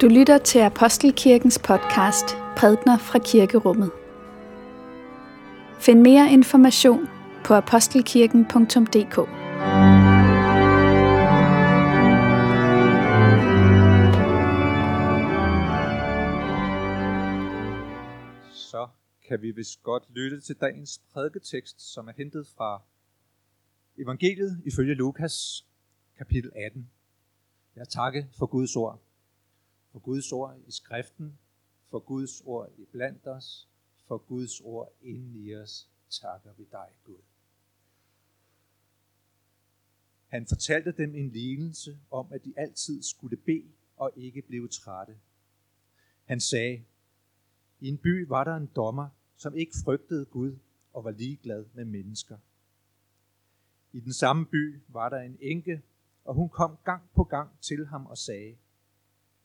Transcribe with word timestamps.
Du 0.00 0.08
lytter 0.08 0.38
til 0.38 0.58
Apostelkirkens 0.58 1.58
podcast 1.58 2.24
Prædner 2.56 2.98
fra 2.98 3.18
Kirkerummet. 3.18 3.90
Find 5.80 6.00
mere 6.00 6.32
information 6.32 7.08
på 7.44 7.54
apostelkirken.dk. 7.54 9.14
så 18.52 18.88
kan 19.28 19.42
vi 19.42 19.50
vist 19.50 19.82
godt 19.82 20.02
lytte 20.10 20.40
til 20.40 20.56
dagens 20.60 21.00
prædiketekst, 21.12 21.92
som 21.92 22.08
er 22.08 22.12
hentet 22.16 22.46
fra 22.56 22.82
evangeliet 23.98 24.62
ifølge 24.64 24.94
Lukas, 24.94 25.66
kapitel 26.18 26.52
18. 26.66 26.90
Jeg 27.76 27.88
takker 27.88 28.24
for 28.38 28.46
Guds 28.46 28.76
ord. 28.76 29.00
For 29.94 30.00
Guds 30.00 30.32
ord 30.32 30.60
i 30.66 30.70
skriften, 30.70 31.38
for 31.90 31.98
Guds 31.98 32.40
ord 32.40 32.72
i 32.78 32.84
blandt 32.84 33.26
os, 33.26 33.68
for 34.06 34.18
Guds 34.18 34.60
ord 34.60 34.92
inden 35.02 35.36
i 35.36 35.54
os, 35.54 35.88
takker 36.10 36.52
vi 36.52 36.64
dig, 36.72 36.88
Gud. 37.04 37.18
Han 40.26 40.46
fortalte 40.46 40.92
dem 40.92 41.14
en 41.14 41.30
lignelse 41.30 41.98
om, 42.10 42.32
at 42.32 42.44
de 42.44 42.54
altid 42.56 43.02
skulle 43.02 43.36
bede 43.36 43.72
og 43.96 44.12
ikke 44.16 44.42
blive 44.42 44.68
trætte. 44.68 45.18
Han 46.24 46.40
sagde, 46.40 46.84
i 47.80 47.88
en 47.88 47.98
by 47.98 48.26
var 48.26 48.44
der 48.44 48.56
en 48.56 48.70
dommer, 48.76 49.08
som 49.36 49.54
ikke 49.54 49.74
frygtede 49.84 50.24
Gud 50.24 50.58
og 50.92 51.04
var 51.04 51.10
ligeglad 51.10 51.64
med 51.74 51.84
mennesker. 51.84 52.38
I 53.92 54.00
den 54.00 54.12
samme 54.12 54.46
by 54.46 54.80
var 54.88 55.08
der 55.08 55.20
en 55.20 55.38
enke, 55.40 55.82
og 56.24 56.34
hun 56.34 56.48
kom 56.48 56.78
gang 56.84 57.02
på 57.14 57.24
gang 57.24 57.60
til 57.60 57.86
ham 57.86 58.06
og 58.06 58.18
sagde, 58.18 58.56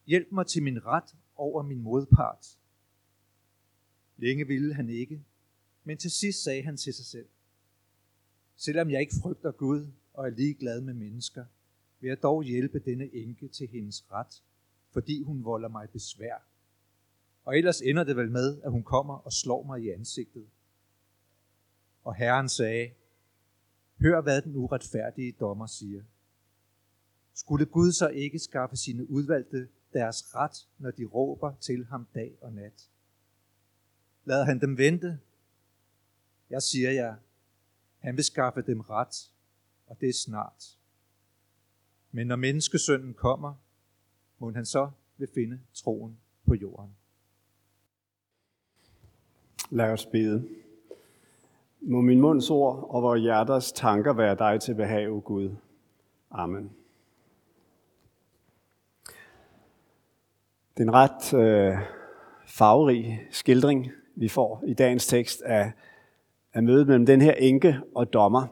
Hjælp 0.10 0.32
mig 0.32 0.48
til 0.48 0.64
min 0.64 0.86
ret 0.86 1.16
over 1.36 1.64
min 1.64 1.82
modpart. 1.82 2.58
Længe 4.18 4.48
ville 4.48 4.74
han 4.74 4.90
ikke, 4.90 5.24
men 5.84 5.98
til 5.98 6.12
sidst 6.12 6.44
sagde 6.44 6.64
han 6.64 6.78
til 6.78 6.94
sig 6.94 7.06
selv, 7.06 7.28
Selvom 8.56 8.90
jeg 8.90 9.00
ikke 9.02 9.14
frygter 9.22 9.52
Gud 9.52 9.88
og 10.14 10.26
er 10.26 10.30
ligeglad 10.30 10.82
med 10.82 10.94
mennesker, 10.94 11.46
vil 12.00 12.08
jeg 12.08 12.22
dog 12.22 12.44
hjælpe 12.44 12.80
denne 12.80 13.16
enke 13.16 13.48
til 13.48 13.68
hendes 13.68 14.12
ret, 14.12 14.44
fordi 14.92 15.24
hun 15.24 15.44
volder 15.44 15.70
mig 15.70 15.90
besvær. 15.90 16.48
Og 17.46 17.58
ellers 17.58 17.82
ender 17.82 18.04
det 18.04 18.16
vel 18.16 18.32
med, 18.32 18.62
at 18.62 18.72
hun 18.72 18.84
kommer 18.84 19.14
og 19.14 19.34
slår 19.34 19.64
mig 19.64 19.82
i 19.84 19.90
ansigtet. 19.90 20.48
Og 22.04 22.16
Herren 22.16 22.50
sagde, 22.50 22.92
Hør, 24.02 24.22
hvad 24.22 24.42
den 24.42 24.56
uretfærdige 24.56 25.32
dommer 25.32 25.66
siger. 25.66 26.04
Skulle 27.34 27.66
Gud 27.66 27.92
så 27.92 28.08
ikke 28.08 28.40
skaffe 28.40 28.76
sine 28.76 29.10
udvalgte 29.10 29.70
deres 29.94 30.36
ret, 30.36 30.68
når 30.78 30.92
de 30.92 31.06
råber 31.06 31.54
til 31.60 31.86
ham 31.86 32.08
dag 32.16 32.38
og 32.42 32.54
nat? 32.54 32.90
Lad 34.26 34.46
han 34.46 34.62
dem 34.62 34.78
vente? 34.78 35.20
Jeg 36.50 36.62
siger 36.62 36.92
jer, 36.92 37.16
han 38.00 38.16
vil 38.16 38.24
skaffe 38.24 38.62
dem 38.62 38.80
ret, 38.80 39.32
og 39.88 40.02
det 40.02 40.10
er 40.10 40.14
snart. 40.14 40.78
Men 42.12 42.28
når 42.28 42.36
menneskesønnen 42.36 43.14
kommer, 43.14 43.54
må 44.40 44.52
han 44.52 44.66
så 44.66 44.92
vil 45.18 45.28
finde 45.34 45.60
troen 45.74 46.18
på 46.46 46.54
jorden. 46.54 46.96
Lad 49.70 49.92
os 49.92 50.06
bede. 50.06 50.48
Må 51.82 52.02
min 52.02 52.22
munds 52.22 52.50
ord 52.50 52.88
og 52.90 53.02
vores 53.02 53.22
hjerters 53.22 53.72
tanker 53.72 54.14
være 54.14 54.36
dig 54.36 54.62
til 54.62 54.76
behag, 54.76 55.10
o 55.10 55.22
Gud. 55.26 55.56
Amen. 56.32 56.79
Det 60.80 60.86
er 60.86 60.90
en 60.90 60.96
ret 60.96 61.34
øh, 61.34 61.78
farverig 62.46 63.28
skildring, 63.32 63.88
vi 64.16 64.28
får 64.28 64.64
i 64.68 64.74
dagens 64.74 65.08
tekst 65.08 65.42
af, 65.42 65.72
af 66.54 66.64
mødet 66.64 66.88
mellem 66.88 67.06
den 67.06 67.22
her 67.22 67.32
enke 67.32 67.80
og 67.96 68.14
dommer. 68.14 68.48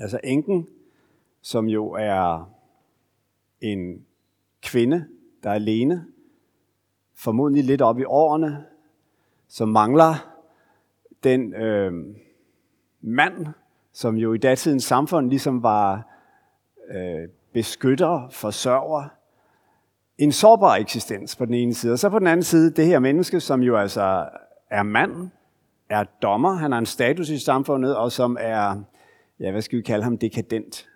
Altså 0.00 0.20
enken, 0.24 0.68
som 1.40 1.66
jo 1.68 1.90
er 1.90 2.52
en 3.60 4.06
kvinde, 4.62 5.06
der 5.42 5.50
er 5.50 5.54
alene, 5.54 6.06
formodentlig 7.14 7.64
lidt 7.64 7.82
op 7.82 7.98
i 7.98 8.04
årene, 8.04 8.64
som 9.48 9.68
mangler 9.68 10.14
den 11.24 11.54
øh, 11.54 11.92
mand, 13.00 13.46
som 13.92 14.16
jo 14.16 14.32
i 14.32 14.38
datidens 14.38 14.84
samfund 14.84 15.28
ligesom 15.28 15.62
var 15.62 16.08
øh, 16.88 17.28
beskytter, 17.52 18.28
forsørger, 18.30 19.08
en 20.22 20.32
sårbar 20.32 20.76
eksistens 20.76 21.36
på 21.36 21.44
den 21.44 21.54
ene 21.54 21.74
side. 21.74 21.92
Og 21.92 21.98
så 21.98 22.08
på 22.08 22.18
den 22.18 22.26
anden 22.26 22.44
side, 22.44 22.70
det 22.70 22.86
her 22.86 22.98
menneske, 22.98 23.40
som 23.40 23.62
jo 23.62 23.76
altså 23.76 24.28
er 24.70 24.82
mand, 24.82 25.30
er 25.88 26.04
dommer, 26.22 26.52
han 26.52 26.72
har 26.72 26.78
en 26.78 26.86
status 26.86 27.28
i 27.28 27.38
samfundet, 27.38 27.96
og 27.96 28.12
som 28.12 28.36
er, 28.40 28.82
ja, 29.40 29.50
hvad 29.50 29.62
skal 29.62 29.78
vi 29.78 29.82
kalde 29.82 30.04
ham, 30.04 30.18
dekadent. 30.18 30.88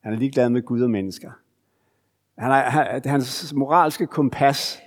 Han 0.00 0.12
er 0.12 0.16
ligeglad 0.16 0.50
med 0.50 0.62
Gud 0.62 0.82
og 0.82 0.90
mennesker. 0.90 1.30
Han 2.38 2.50
er, 2.50 2.54
han, 2.54 3.02
hans 3.04 3.54
moralske 3.56 4.06
kompas 4.06 4.80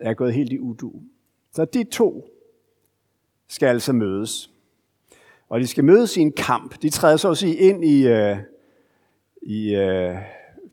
er 0.00 0.14
gået 0.14 0.34
helt 0.34 0.52
i 0.52 0.58
udu. 0.58 0.92
Så 1.52 1.64
de 1.64 1.84
to 1.84 2.28
skal 3.48 3.66
altså 3.66 3.92
mødes. 3.92 4.50
Og 5.48 5.60
de 5.60 5.66
skal 5.66 5.84
mødes 5.84 6.16
i 6.16 6.20
en 6.20 6.32
kamp. 6.32 6.82
De 6.82 6.90
træder 6.90 7.16
så 7.16 7.30
at 7.30 7.36
sige 7.36 7.56
ind 7.56 7.84
i, 7.84 8.06
øh, 8.06 8.36
i, 9.42 9.74
øh, 9.74 10.16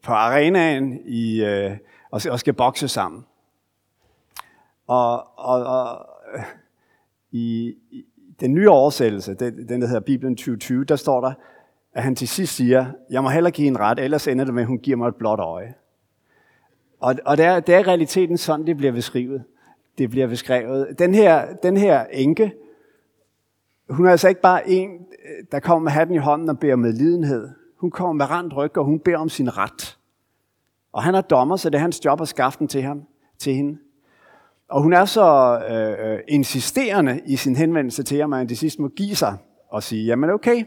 på 0.01 0.11
arenaen 0.11 0.99
i, 1.05 1.43
øh, 1.43 1.77
og, 2.13 2.21
og 2.31 2.39
skal 2.39 2.53
bokse 2.53 2.87
sammen. 2.87 3.25
Og, 4.87 5.39
og, 5.39 5.63
og 5.63 6.05
i, 7.31 7.75
i 7.91 8.05
den 8.39 8.53
nye 8.53 8.69
oversættelse, 8.69 9.33
den, 9.33 9.69
den 9.69 9.81
der 9.81 9.87
hedder 9.87 10.01
Bibelen 10.01 10.35
2020, 10.35 10.83
der 10.83 10.95
står 10.95 11.21
der, 11.21 11.33
at 11.93 12.03
han 12.03 12.15
til 12.15 12.27
sidst 12.27 12.55
siger, 12.55 12.85
jeg 13.09 13.23
må 13.23 13.29
heller 13.29 13.49
give 13.49 13.67
en 13.67 13.79
ret, 13.79 13.99
ellers 13.99 14.27
ender 14.27 14.45
det 14.45 14.53
med, 14.53 14.61
at 14.61 14.67
hun 14.67 14.79
giver 14.79 14.97
mig 14.97 15.07
et 15.07 15.15
blåt 15.15 15.39
øje. 15.39 15.73
Og, 16.99 17.15
og 17.25 17.37
det, 17.37 17.45
er, 17.45 17.59
det 17.59 17.75
er 17.75 17.87
realiteten 17.87 18.37
sådan, 18.37 18.67
det 18.67 18.77
bliver 18.77 18.93
beskrevet. 18.93 19.43
Det 19.97 20.09
bliver 20.09 20.27
beskrevet. 20.27 20.99
Den 20.99 21.15
her, 21.15 21.55
den 21.63 21.77
her 21.77 22.05
enke, 22.05 22.53
hun 23.89 24.05
er 24.05 24.11
altså 24.11 24.29
ikke 24.29 24.41
bare 24.41 24.69
en, 24.69 24.89
der 25.51 25.59
kommer 25.59 25.83
med 25.83 25.91
hatten 25.91 26.15
i 26.15 26.19
hånden 26.19 26.49
og 26.49 26.59
beder 26.59 26.75
med 26.75 26.93
lidenhed. 26.93 27.49
Hun 27.77 27.91
kommer 27.91 28.13
med 28.13 28.29
rent 28.29 28.55
ryg, 28.55 28.77
og 28.77 28.85
hun 28.85 28.99
beder 28.99 29.17
om 29.17 29.29
sin 29.29 29.57
ret. 29.57 29.97
Og 30.93 31.03
han 31.03 31.15
er 31.15 31.21
dommer, 31.21 31.55
så 31.55 31.69
det 31.69 31.77
er 31.77 31.81
hans 31.81 32.05
job 32.05 32.21
at 32.21 32.27
skaffe 32.27 32.59
den 32.59 32.67
til, 32.67 32.81
ham, 32.81 33.01
til 33.39 33.53
hende. 33.53 33.77
Og 34.69 34.81
hun 34.81 34.93
er 34.93 35.05
så 35.05 35.59
øh, 35.69 36.11
øh, 36.11 36.19
insisterende 36.27 37.21
i 37.25 37.35
sin 37.35 37.55
henvendelse 37.55 38.03
til 38.03 38.19
ham, 38.19 38.33
at 38.33 38.39
han 38.39 38.47
til 38.47 38.57
sidst 38.57 38.79
må 38.79 38.87
give 38.87 39.15
sig 39.15 39.37
og 39.69 39.83
sige, 39.83 40.05
jamen 40.05 40.29
okay, 40.29 40.65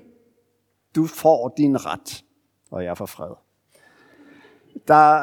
du 0.97 1.07
får 1.07 1.55
din 1.57 1.87
ret, 1.87 2.25
og 2.71 2.85
jeg 2.85 2.97
får 2.97 3.07
fred. 3.07 3.31
Der, 4.89 5.23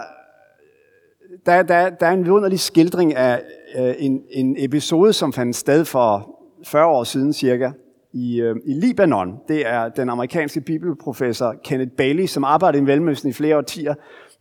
der, 1.46 1.64
der, 1.64 1.90
der 1.90 2.08
er 2.08 2.12
en 2.12 2.26
vidunderlig 2.26 2.60
skildring 2.60 3.16
af 3.16 3.42
øh, 3.78 3.96
en, 3.98 4.24
en 4.30 4.56
episode, 4.60 5.14
som 5.14 5.34
fandt 5.34 5.56
sted 5.56 5.86
for 5.86 6.40
40 6.64 6.86
år 6.86 7.04
siden 7.04 7.34
cirka, 7.34 7.72
i, 8.14 8.42
øh, 8.42 8.56
i 8.66 8.74
Libanon. 8.74 9.40
Det 9.48 9.68
er 9.68 9.90
den 9.90 10.10
amerikanske 10.10 10.62
bibelprofessor 10.62 11.56
Kenneth 11.64 11.92
Bailey, 11.92 12.26
som 12.26 12.44
arbejdede 12.44 12.82
i 12.82 12.86
Mellemøsten 12.86 13.30
i 13.30 13.34
flere 13.34 13.58
årtier, 13.58 13.94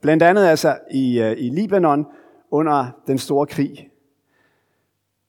blandt 0.02 0.22
andet 0.22 0.46
altså 0.46 0.78
i, 0.90 1.20
øh, 1.20 1.32
i 1.38 1.48
Libanon 1.48 2.06
under 2.50 2.86
den 3.06 3.18
store 3.18 3.46
krig. 3.46 3.88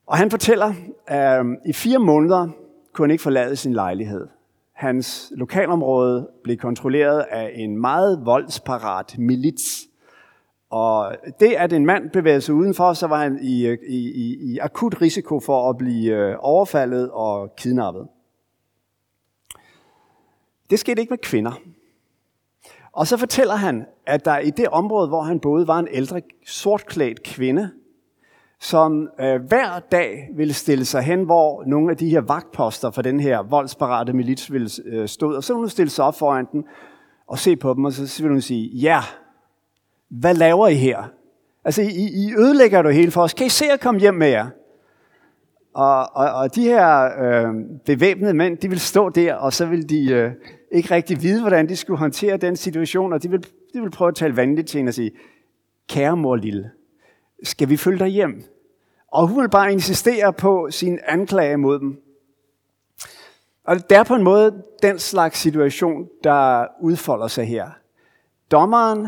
Og 0.07 0.17
han 0.17 0.31
fortæller, 0.31 0.73
at 1.07 1.45
i 1.66 1.73
fire 1.73 2.00
måneder 2.00 2.50
kunne 2.94 3.06
han 3.06 3.12
ikke 3.12 3.23
forlade 3.23 3.56
sin 3.56 3.73
lejlighed. 3.73 4.28
Hans 4.73 5.33
lokalområde 5.36 6.30
blev 6.44 6.57
kontrolleret 6.57 7.19
af 7.19 7.51
en 7.56 7.77
meget 7.77 8.25
voldsparat 8.25 9.15
milits. 9.18 9.88
Og 10.69 11.15
det, 11.39 11.53
at 11.53 11.74
en 11.74 11.86
mand 11.86 12.09
bevægede 12.09 12.42
sig 12.42 12.56
udenfor, 12.56 12.94
så 12.94 13.07
var 13.07 13.24
han 13.24 13.39
i, 13.42 13.68
øh, 13.68 13.77
i, 13.88 14.12
i, 14.12 14.53
i 14.53 14.57
akut 14.57 15.01
risiko 15.01 15.39
for 15.39 15.69
at 15.69 15.77
blive 15.77 16.39
overfaldet 16.39 17.12
og 17.12 17.56
kidnappet. 17.56 18.07
Det 20.69 20.80
skete 20.80 21.01
ikke 21.01 21.12
med 21.12 21.18
kvinder. 21.18 21.51
Og 22.94 23.07
så 23.07 23.18
fortæller 23.18 23.56
han, 23.56 23.86
at 24.07 24.25
der 24.25 24.38
i 24.38 24.50
det 24.50 24.68
område, 24.68 25.07
hvor 25.07 25.22
han 25.22 25.40
boede, 25.40 25.68
var 25.68 25.80
en 25.80 25.88
ældre 25.92 26.22
sortklædt 26.48 27.24
kvinde, 27.24 27.72
som 28.60 29.10
øh, 29.19 29.42
hver 29.42 29.80
dag 29.92 30.30
ville 30.36 30.54
stille 30.54 30.86
sig 30.86 31.01
hen, 31.01 31.24
hvor 31.24 31.63
nogle 31.68 31.92
af 31.92 31.98
de 31.98 32.10
her 32.10 32.22
vagtposter 32.22 32.92
for 32.92 33.01
den 33.01 33.19
her 33.19 33.44
voldsparate 33.44 34.13
milits 34.13 34.51
ville 34.51 34.69
øh, 34.86 35.07
stå. 35.07 35.36
Og 35.36 35.44
så 35.44 35.54
ville 35.54 35.62
hun 35.62 35.69
stille 35.69 35.90
sig 35.90 36.06
op 36.06 36.16
foran 36.16 36.45
den 36.51 36.63
og 37.28 37.40
se 37.40 37.56
på 37.56 37.74
dem, 37.74 37.86
og 37.86 37.94
så 37.94 38.24
ville 38.24 38.34
hun 38.34 38.42
sige, 38.42 38.68
ja, 38.69 39.00
hvad 40.10 40.34
laver 40.34 40.68
I 40.68 40.75
her? 40.75 41.04
Altså, 41.66 41.81
I, 41.81 42.28
I 42.28 42.34
ødelægger 42.38 42.81
det 42.81 42.96
hele 42.96 43.12
for 43.12 43.22
os. 43.22 43.34
Kan 43.34 43.46
I 43.46 43.50
se 43.50 43.66
at 43.66 43.80
komme 43.80 44.00
hjem 44.00 44.13
med 44.13 44.28
jer? 44.28 44.48
Og, 45.74 46.16
og, 46.16 46.31
og 46.34 46.56
de 46.56 46.64
her 46.64 47.04
øh, 47.24 47.54
bevæbnede 47.86 48.34
mænd, 48.34 48.58
de 48.58 48.70
vil 48.70 48.80
stå 48.80 49.10
der, 49.10 49.34
og 49.36 49.54
så 49.54 49.66
vil 49.66 49.90
de 49.90 50.12
øh, 50.12 50.31
ikke 50.72 50.96
rigtig 50.96 51.22
vide, 51.22 51.42
hvordan 51.42 51.70
de 51.70 51.75
skulle 51.75 52.00
håndtere 52.00 52.38
den 52.38 52.56
situation, 52.56 53.14
og 53.14 53.24
de 53.24 53.30
vil, 53.30 53.44
de 53.74 53.81
vil 53.81 53.92
prøve 53.92 54.08
at 54.08 54.16
tale 54.16 54.38
vanligt 54.38 54.68
til 54.68 54.78
hende 54.78 54.90
og 54.90 54.94
sige, 54.94 55.12
kære 55.90 56.18
mor 56.18 56.36
lille, 56.36 56.72
skal 57.44 57.70
vi 57.70 57.78
følge 57.78 58.00
dig 58.00 58.08
hjem? 58.08 58.44
Og 59.12 59.28
hun 59.28 59.42
vil 59.42 59.50
bare 59.50 59.72
insistere 59.72 60.34
på 60.34 60.68
sin 60.72 61.00
anklage 61.08 61.58
mod 61.58 61.80
dem. 61.80 62.02
Og 63.64 63.75
det 63.90 63.98
er 63.98 64.04
på 64.04 64.16
en 64.16 64.24
måde 64.24 64.64
den 64.81 65.00
slags 65.00 65.40
situation, 65.40 66.08
der 66.24 66.66
udfolder 66.81 67.28
sig 67.28 67.46
her. 67.46 67.70
Dommeren, 68.52 69.08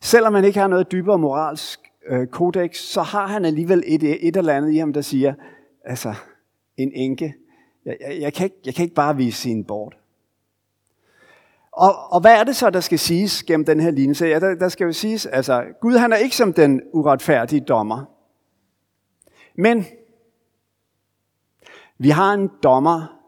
selvom 0.00 0.34
han 0.34 0.44
ikke 0.44 0.60
har 0.60 0.68
noget 0.68 0.92
dybere 0.92 1.18
moralsk 1.18 1.85
øh, 2.08 2.26
kodex, 2.26 2.76
så 2.76 3.02
har 3.02 3.26
han 3.26 3.44
alligevel 3.44 3.82
et, 3.86 4.26
et 4.28 4.36
eller 4.36 4.56
andet 4.56 4.72
i 4.72 4.76
ham, 4.76 4.92
der 4.92 5.00
siger, 5.00 5.34
altså, 5.84 6.14
en 6.76 6.92
enke, 6.94 7.34
jeg, 7.84 7.96
jeg, 8.00 8.20
jeg, 8.20 8.32
kan 8.32 8.44
ikke, 8.44 8.56
jeg 8.66 8.74
kan 8.74 8.82
ikke 8.82 8.94
bare 8.94 9.16
vise 9.16 9.40
sin 9.40 9.64
bort. 9.64 9.96
Og, 11.72 11.92
og 12.10 12.20
hvad 12.20 12.40
er 12.40 12.44
det 12.44 12.56
så, 12.56 12.70
der 12.70 12.80
skal 12.80 12.98
siges 12.98 13.42
gennem 13.42 13.64
den 13.64 13.80
her 13.80 13.90
lignelse? 13.90 14.26
Ja, 14.26 14.40
der, 14.40 14.54
der 14.54 14.68
skal 14.68 14.84
jo 14.84 14.92
siges, 14.92 15.26
altså, 15.26 15.64
Gud 15.80 15.96
han 15.96 16.12
er 16.12 16.16
ikke 16.16 16.36
som 16.36 16.52
den 16.52 16.82
uretfærdige 16.92 17.60
dommer. 17.60 18.04
Men 19.54 19.84
vi 21.98 22.10
har 22.10 22.34
en 22.34 22.50
dommer, 22.62 23.20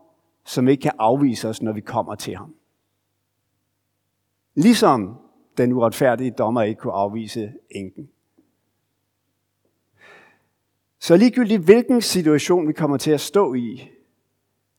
som 0.45 0.69
ikke 0.69 0.81
kan 0.81 0.93
afvise 0.99 1.49
os, 1.49 1.63
når 1.63 1.73
vi 1.73 1.81
kommer 1.81 2.15
til 2.15 2.37
ham. 2.37 2.55
Ligesom 4.55 5.17
den 5.59 5.73
uretfærdige 5.73 6.31
dommer 6.31 6.63
ikke 6.63 6.81
kunne 6.81 6.93
afvise 6.93 7.53
enken. 7.71 8.09
Så 11.01 11.17
ligegyldigt 11.17 11.63
hvilken 11.63 12.03
situation 12.03 12.69
vi 12.69 12.73
kommer 12.73 12.97
til 12.97 13.11
at 13.11 13.21
stå 13.21 13.55
i, 13.55 13.91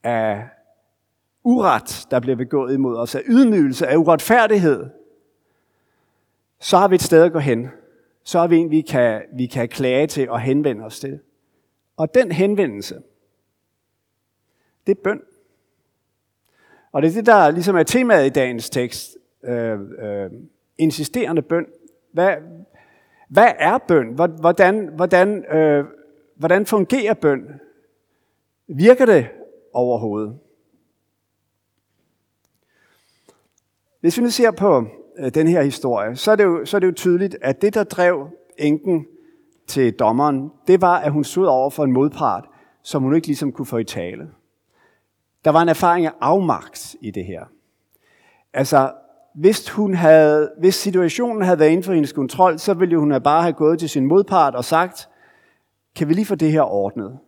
af 0.03 0.49
uret, 1.43 2.07
der 2.11 2.19
bliver 2.19 2.35
begået 2.35 2.73
imod 2.73 2.97
os, 2.97 3.15
af 3.15 3.21
ydmygelse, 3.27 3.87
af 3.87 3.95
uretfærdighed, 3.97 4.89
så 6.59 6.77
har 6.77 6.87
vi 6.87 6.95
et 6.95 7.01
sted 7.01 7.23
at 7.23 7.31
gå 7.31 7.39
hen. 7.39 7.67
Så 8.23 8.39
har 8.39 8.47
vi 8.47 8.57
en, 8.57 8.71
vi 8.71 8.81
kan, 8.81 9.21
vi 9.33 9.45
kan 9.45 9.69
klage 9.69 10.07
til 10.07 10.29
og 10.29 10.39
henvende 10.39 10.85
os 10.85 10.99
til. 10.99 11.19
Og 11.97 12.13
den 12.13 12.31
henvendelse, 12.31 13.01
det 14.87 14.97
er 14.97 15.01
bøn. 15.03 15.21
Og 16.91 17.01
det 17.01 17.09
er 17.09 17.13
det, 17.13 17.25
der 17.25 17.51
ligesom 17.51 17.75
er 17.75 17.83
temaet 17.83 18.25
i 18.25 18.29
dagens 18.29 18.69
tekst. 18.69 19.17
Øh, 19.43 19.79
øh, 19.99 20.31
insisterende 20.77 21.41
bøn. 21.41 21.65
Hvad, 22.11 22.35
hvad 23.29 23.51
er 23.59 23.77
bøn? 23.77 24.13
Hvordan, 24.13 24.87
hvordan, 24.95 25.45
øh, 25.45 25.85
hvordan 26.39 26.65
fungerer 26.65 27.13
bøn? 27.13 27.59
Virker 28.67 29.05
det 29.05 29.27
overhovedet? 29.73 30.37
Hvis 34.01 34.17
vi 34.17 34.23
nu 34.23 34.29
ser 34.29 34.51
på 34.51 34.85
øh, 35.19 35.33
den 35.33 35.47
her 35.47 35.61
historie, 35.61 36.15
så 36.15 36.31
er, 36.31 36.35
det 36.35 36.43
jo, 36.43 36.65
så 36.65 36.77
er 36.77 36.79
det 36.79 36.87
jo 36.87 36.91
tydeligt, 36.91 37.37
at 37.41 37.61
det, 37.61 37.73
der 37.73 37.83
drev 37.83 38.27
enken 38.57 39.05
til 39.67 39.93
dommeren, 39.93 40.51
det 40.67 40.81
var, 40.81 40.97
at 40.99 41.11
hun 41.11 41.23
stod 41.23 41.45
over 41.45 41.69
for 41.69 41.83
en 41.83 41.91
modpart, 41.91 42.45
som 42.83 43.03
hun 43.03 43.15
ikke 43.15 43.27
ligesom 43.27 43.51
kunne 43.51 43.65
få 43.65 43.77
i 43.77 43.83
tale. 43.83 44.29
Der 45.45 45.51
var 45.51 45.61
en 45.61 45.69
erfaring 45.69 46.05
af 46.05 46.13
afmagt 46.21 46.95
i 47.01 47.11
det 47.11 47.25
her. 47.25 47.45
Altså, 48.53 48.91
hvis, 49.35 49.69
hun 49.69 49.93
havde, 49.93 50.51
hvis 50.59 50.75
situationen 50.75 51.41
havde 51.41 51.59
været 51.59 51.69
inden 51.69 51.83
for 51.83 51.93
hendes 51.93 52.13
kontrol, 52.13 52.59
så 52.59 52.73
ville 52.73 52.97
hun 52.97 53.11
have 53.11 53.21
bare 53.21 53.41
have 53.41 53.53
gået 53.53 53.79
til 53.79 53.89
sin 53.89 54.05
modpart 54.05 54.55
og 54.55 54.65
sagt, 54.65 55.09
kan 55.95 56.07
vi 56.09 56.13
lige 56.13 56.25
få 56.25 56.35
det 56.35 56.51
her 56.51 56.61
ordnet? 56.61 57.19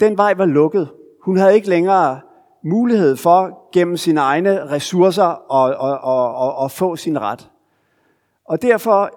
Den 0.00 0.16
vej 0.16 0.34
var 0.34 0.46
lukket. 0.46 0.88
Hun 1.22 1.36
havde 1.36 1.54
ikke 1.54 1.68
længere 1.68 2.20
mulighed 2.62 3.16
for 3.16 3.70
gennem 3.72 3.96
sine 3.96 4.20
egne 4.20 4.70
ressourcer 4.70 5.52
at, 5.54 5.70
at, 5.70 6.00
at, 6.04 6.48
at, 6.48 6.64
at 6.64 6.70
få 6.70 6.96
sin 6.96 7.20
ret. 7.20 7.50
Og 8.44 8.62
derfor 8.62 9.10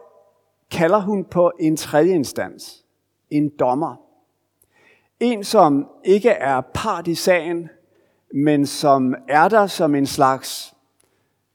kalder 0.72 1.00
hun 1.00 1.26
på 1.26 1.52
en 1.60 1.78
tredje 1.78 2.14
instans, 2.14 2.86
en 3.30 3.50
dommer. 3.50 3.96
En, 5.20 5.44
som 5.44 5.90
ikke 6.04 6.30
er 6.30 6.62
part 6.74 7.08
i 7.08 7.16
sagen, 7.16 7.70
men 8.34 8.66
som 8.66 9.16
er 9.28 9.48
der 9.48 9.68
som 9.68 9.96
en 9.96 10.06
slags, 10.06 10.74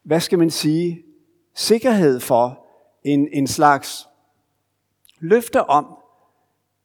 hvad 0.03 0.20
skal 0.20 0.38
man 0.38 0.50
sige, 0.50 1.03
sikkerhed 1.55 2.20
for, 2.20 2.65
en, 3.05 3.29
en 3.32 3.47
slags 3.47 4.09
løfte 5.20 5.65
om, 5.65 5.97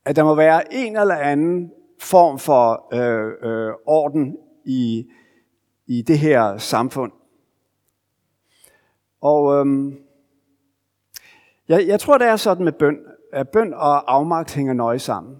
at 0.05 0.15
der 0.15 0.23
må 0.23 0.35
være 0.35 0.73
en 0.73 0.97
eller 0.97 1.15
anden 1.15 1.71
form 1.99 2.39
for 2.39 2.87
øh, 2.93 3.33
øh, 3.41 3.73
orden 3.85 4.37
i, 4.65 5.11
i 5.87 6.01
det 6.01 6.19
her 6.19 6.57
samfund. 6.57 7.11
Og 9.21 9.53
øhm, 9.53 9.97
jeg, 11.67 11.87
jeg 11.87 11.99
tror, 11.99 12.17
det 12.17 12.27
er 12.27 12.35
sådan 12.35 12.63
med 12.65 12.73
bøn, 12.73 12.99
at 13.33 13.49
bøn 13.49 13.73
og 13.73 14.13
afmagt 14.13 14.53
hænger 14.53 14.73
nøje 14.73 14.99
sammen. 14.99 15.37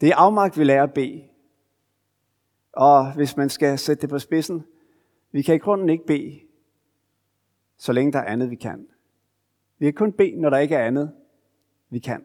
Det 0.00 0.08
er 0.08 0.16
afmagt, 0.16 0.58
vi 0.58 0.64
lærer 0.64 0.82
at 0.82 0.94
bede. 0.94 1.24
Og 2.72 3.14
hvis 3.14 3.36
man 3.36 3.48
skal 3.48 3.78
sætte 3.78 4.00
det 4.00 4.10
på 4.10 4.18
spidsen, 4.18 4.64
vi 5.32 5.42
kan 5.42 5.54
i 5.54 5.58
grunden 5.58 5.88
ikke 5.88 6.06
bede, 6.06 6.40
så 7.76 7.92
længe 7.92 8.12
der 8.12 8.18
er 8.18 8.32
andet, 8.32 8.50
vi 8.50 8.56
kan. 8.56 8.86
Vi 9.78 9.86
kan 9.86 9.94
kun 9.94 10.12
bede, 10.12 10.40
når 10.40 10.50
der 10.50 10.58
ikke 10.58 10.74
er 10.74 10.86
andet, 10.86 11.12
vi 11.90 11.98
kan. 11.98 12.24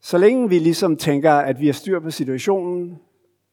Så 0.00 0.18
længe 0.18 0.48
vi 0.48 0.58
ligesom 0.58 0.96
tænker, 0.96 1.32
at 1.32 1.60
vi 1.60 1.66
har 1.66 1.72
styr 1.72 2.00
på 2.00 2.10
situationen, 2.10 2.98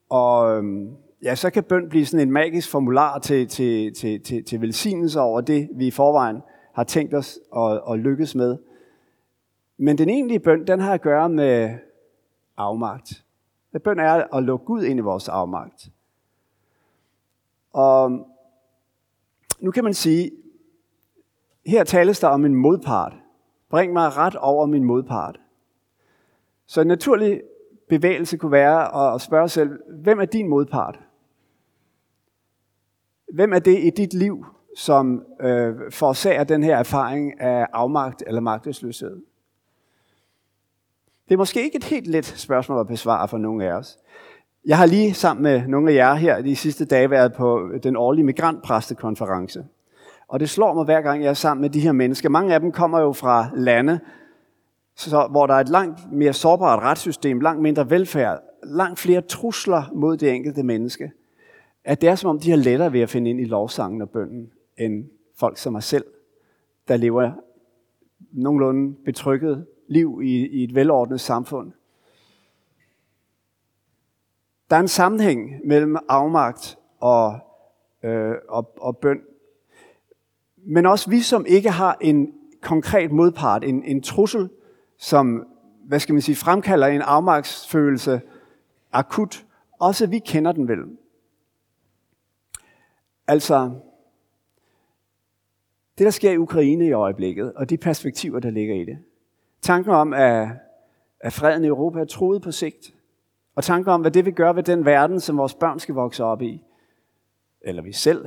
og 0.09 0.57
øhm, 0.57 0.95
ja, 1.23 1.35
så 1.35 1.49
kan 1.49 1.63
bøn 1.63 1.89
blive 1.89 2.05
sådan 2.05 2.27
en 2.27 2.33
magisk 2.33 2.69
formular 2.69 3.19
til, 3.19 3.47
til, 3.47 3.93
til, 3.93 4.21
til, 4.23 4.43
til 4.43 4.61
velsignelse 4.61 5.19
over 5.19 5.41
det, 5.41 5.69
vi 5.75 5.87
i 5.87 5.91
forvejen 5.91 6.41
har 6.73 6.83
tænkt 6.83 7.13
os 7.13 7.39
at, 7.55 7.81
at 7.91 7.99
lykkes 7.99 8.35
med. 8.35 8.57
Men 9.77 9.97
den 9.97 10.09
egentlige 10.09 10.39
bøn, 10.39 10.67
den 10.67 10.79
har 10.79 10.93
at 10.93 11.01
gøre 11.01 11.29
med 11.29 11.77
afmagt. 12.57 13.23
Det 13.73 13.83
bøn 13.83 13.99
er 13.99 14.35
at 14.35 14.43
lukke 14.43 14.65
Gud 14.65 14.83
ind 14.83 14.99
i 14.99 15.01
vores 15.01 15.29
afmagt. 15.29 15.89
Og 17.73 18.11
øhm, 18.11 18.23
nu 19.59 19.71
kan 19.71 19.83
man 19.83 19.93
sige, 19.93 20.31
her 21.65 21.83
tales 21.83 22.19
der 22.19 22.27
om 22.27 22.45
en 22.45 22.55
modpart. 22.55 23.13
Bring 23.71 23.93
mig 23.93 24.17
ret 24.17 24.35
over 24.35 24.65
min 24.65 24.83
modpart. 24.83 25.39
Så 26.67 26.81
en 26.81 26.87
naturlig 26.87 27.41
bevægelse 27.89 28.37
kunne 28.37 28.51
være 28.51 29.13
at 29.13 29.21
spørge 29.21 29.49
selv, 29.49 29.79
hvem 30.03 30.19
er 30.19 30.25
din 30.25 30.47
modpart? 30.47 30.99
Hvem 33.33 33.53
er 33.53 33.59
det 33.59 33.79
i 33.79 33.89
dit 33.89 34.13
liv, 34.13 34.45
som 34.77 35.25
øh, 35.41 35.75
forårsager 35.91 36.43
den 36.43 36.63
her 36.63 36.77
erfaring 36.77 37.41
af 37.41 37.67
afmagt 37.73 38.23
eller 38.27 38.41
magtesløshed? 38.41 39.21
Det 41.27 41.33
er 41.33 41.37
måske 41.37 41.63
ikke 41.63 41.77
et 41.77 41.83
helt 41.83 42.07
let 42.07 42.25
spørgsmål 42.25 42.79
at 42.79 42.87
besvare 42.87 43.27
for 43.27 43.37
nogle 43.37 43.65
af 43.65 43.73
os. 43.73 43.97
Jeg 44.65 44.77
har 44.77 44.85
lige 44.85 45.13
sammen 45.13 45.43
med 45.43 45.67
nogle 45.67 45.91
af 45.91 45.95
jer 45.95 46.13
her 46.13 46.41
de 46.41 46.55
sidste 46.55 46.85
dage 46.85 47.09
været 47.09 47.33
på 47.33 47.69
den 47.83 47.95
årlige 47.95 48.25
migrantpræstekonference. 48.25 49.65
Og 50.31 50.39
det 50.39 50.49
slår 50.49 50.73
mig 50.73 50.85
hver 50.85 51.01
gang, 51.01 51.23
jeg 51.23 51.29
er 51.29 51.33
sammen 51.33 51.61
med 51.61 51.69
de 51.69 51.79
her 51.79 51.91
mennesker. 51.91 52.29
Mange 52.29 52.53
af 52.53 52.59
dem 52.59 52.71
kommer 52.71 52.99
jo 52.99 53.13
fra 53.13 53.49
lande, 53.55 53.99
så, 54.95 55.27
hvor 55.31 55.47
der 55.47 55.53
er 55.53 55.59
et 55.59 55.69
langt 55.69 56.11
mere 56.11 56.33
sårbart 56.33 56.79
retssystem, 56.79 57.39
langt 57.39 57.61
mindre 57.61 57.89
velfærd, 57.89 58.43
langt 58.63 58.99
flere 58.99 59.21
trusler 59.21 59.83
mod 59.93 60.17
det 60.17 60.31
enkelte 60.31 60.63
menneske, 60.63 61.11
at 61.83 62.01
det 62.01 62.09
er 62.09 62.15
som 62.15 62.29
om, 62.29 62.39
de 62.39 62.49
har 62.49 62.57
lettere 62.57 62.93
ved 62.93 63.01
at 63.01 63.09
finde 63.09 63.29
ind 63.29 63.41
i 63.41 63.45
lovsangen 63.45 64.01
og 64.01 64.09
bønden, 64.09 64.51
end 64.77 65.05
folk 65.39 65.57
som 65.57 65.73
mig 65.73 65.83
selv, 65.83 66.05
der 66.87 66.97
lever 66.97 67.31
nogenlunde 68.31 68.95
betrykket 69.05 69.65
liv 69.87 70.21
i, 70.23 70.47
i 70.47 70.63
et 70.63 70.75
velordnet 70.75 71.21
samfund. 71.21 71.71
Der 74.69 74.75
er 74.75 74.79
en 74.79 74.87
sammenhæng 74.87 75.67
mellem 75.67 75.97
afmagt 76.09 76.77
og, 76.99 77.39
øh, 78.03 78.35
og, 78.49 78.73
og 78.81 78.97
bøn. 78.97 79.21
Men 80.65 80.85
også 80.85 81.09
vi, 81.09 81.21
som 81.21 81.45
ikke 81.45 81.69
har 81.69 81.97
en 82.01 82.33
konkret 82.61 83.11
modpart, 83.11 83.63
en, 83.63 83.83
en 83.83 84.01
trussel, 84.01 84.49
som 84.97 85.47
hvad 85.87 85.99
skal 85.99 86.13
man 86.13 86.21
sige, 86.21 86.35
fremkalder 86.35 86.87
en 86.87 87.01
afmagtsfølelse 87.01 88.21
akut. 88.91 89.45
Også 89.79 90.07
vi 90.07 90.19
kender 90.19 90.51
den 90.51 90.67
vel. 90.67 90.79
Altså, 93.27 93.71
det 95.97 96.05
der 96.05 96.11
sker 96.11 96.31
i 96.31 96.37
Ukraine 96.37 96.85
i 96.85 96.91
øjeblikket, 96.91 97.53
og 97.53 97.69
de 97.69 97.77
perspektiver, 97.77 98.39
der 98.39 98.49
ligger 98.49 98.75
i 98.75 98.85
det. 98.85 98.97
Tanken 99.61 99.91
om, 99.91 100.13
at, 100.13 100.49
at 101.19 101.33
freden 101.33 101.63
i 101.63 101.67
Europa 101.67 101.99
er 101.99 102.05
troet 102.05 102.41
på 102.41 102.51
sigt. 102.51 102.93
Og 103.55 103.63
tanken 103.63 103.91
om, 103.91 104.01
hvad 104.01 104.11
det 104.11 104.25
vil 104.25 104.33
gøre 104.33 104.55
ved 104.55 104.63
den 104.63 104.85
verden, 104.85 105.19
som 105.19 105.37
vores 105.37 105.53
børn 105.53 105.79
skal 105.79 105.95
vokse 105.95 106.23
op 106.23 106.41
i. 106.41 106.63
Eller 107.61 107.81
vi 107.81 107.93
selv. 107.93 108.25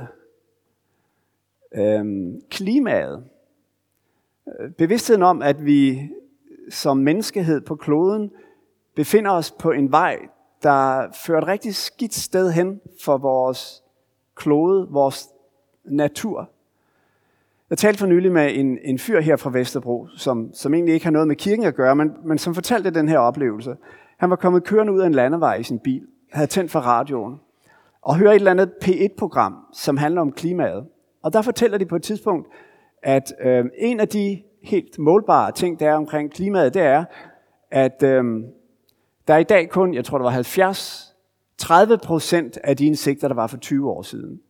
Øhm, 1.77 2.41
klimaet. 2.49 3.23
Øh, 4.59 4.71
bevidstheden 4.71 5.23
om, 5.23 5.41
at 5.41 5.65
vi 5.65 6.09
som 6.69 6.97
menneskehed 6.97 7.61
på 7.61 7.75
kloden 7.75 8.31
befinder 8.95 9.31
os 9.31 9.51
på 9.51 9.71
en 9.71 9.91
vej, 9.91 10.19
der 10.63 11.07
fører 11.25 11.41
et 11.41 11.47
rigtig 11.47 11.75
skidt 11.75 12.13
sted 12.13 12.51
hen 12.51 12.81
for 13.03 13.17
vores 13.17 13.83
klode, 14.35 14.87
vores 14.89 15.29
natur. 15.85 16.49
Jeg 17.69 17.77
talte 17.77 17.99
for 17.99 18.07
nylig 18.07 18.31
med 18.31 18.55
en, 18.55 18.77
en 18.83 18.99
fyr 18.99 19.21
her 19.21 19.35
fra 19.35 19.49
Vesterbro, 19.49 20.07
som, 20.15 20.53
som 20.53 20.73
egentlig 20.73 20.93
ikke 20.93 21.05
har 21.05 21.11
noget 21.11 21.27
med 21.27 21.35
kirken 21.35 21.65
at 21.65 21.75
gøre, 21.75 21.95
men, 21.95 22.11
men 22.23 22.37
som 22.37 22.55
fortalte 22.55 22.89
den 22.89 23.09
her 23.09 23.17
oplevelse. 23.17 23.75
Han 24.17 24.29
var 24.29 24.35
kommet 24.35 24.63
kørende 24.63 24.93
ud 24.93 24.99
af 24.99 25.07
en 25.07 25.13
landevej 25.13 25.55
i 25.55 25.63
sin 25.63 25.79
bil, 25.79 26.07
havde 26.31 26.47
tændt 26.47 26.71
for 26.71 26.79
radioen, 26.79 27.39
og 28.01 28.17
hører 28.17 28.31
et 28.31 28.35
eller 28.35 28.51
andet 28.51 28.71
P1-program, 28.83 29.55
som 29.73 29.97
handler 29.97 30.21
om 30.21 30.31
klimaet. 30.31 30.85
Og 31.25 31.33
der 31.33 31.41
fortæller 31.41 31.77
de 31.77 31.85
på 31.85 31.95
et 31.95 32.03
tidspunkt, 32.03 32.47
at 33.03 33.33
øh, 33.41 33.65
en 33.77 33.99
af 33.99 34.07
de 34.07 34.41
helt 34.63 34.99
målbare 34.99 35.51
ting, 35.51 35.79
der 35.79 35.89
er 35.89 35.95
omkring 35.95 36.31
klimaet, 36.31 36.73
det 36.73 36.81
er, 36.81 37.05
at 37.71 38.03
øh, 38.03 38.23
der 39.27 39.33
er 39.33 39.37
i 39.37 39.43
dag 39.43 39.69
kun, 39.69 39.93
jeg 39.93 40.05
tror 40.05 40.17
det 40.17 40.25
var 40.25 40.31
70, 40.31 41.15
30 41.57 41.97
procent 41.97 42.57
af 42.63 42.77
de 42.77 42.85
insekter, 42.85 43.27
der 43.27 43.35
var 43.35 43.47
for 43.47 43.57
20 43.57 43.91
år 43.91 44.01
siden. 44.01 44.41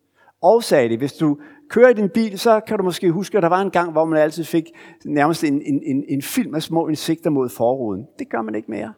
Og 0.41 0.63
sagde 0.63 0.89
de, 0.89 0.97
hvis 0.97 1.13
du 1.13 1.37
kører 1.69 1.89
i 1.89 1.93
din 1.93 2.09
bil, 2.09 2.39
så 2.39 2.59
kan 2.59 2.77
du 2.77 2.83
måske 2.83 3.11
huske, 3.11 3.37
at 3.37 3.43
der 3.43 3.49
var 3.49 3.61
en 3.61 3.71
gang, 3.71 3.91
hvor 3.91 4.05
man 4.05 4.19
altid 4.19 4.43
fik 4.43 4.65
nærmest 5.05 5.43
en, 5.43 5.61
en, 5.61 5.81
en, 5.83 6.05
en 6.07 6.21
film 6.21 6.55
af 6.55 6.63
små 6.63 6.87
insekter 6.87 7.29
mod 7.29 7.49
forruden. 7.49 8.07
Det 8.19 8.29
gør 8.29 8.41
man 8.41 8.55
ikke 8.55 8.71
mere. 8.71 8.93